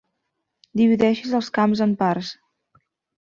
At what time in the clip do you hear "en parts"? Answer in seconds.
1.87-2.31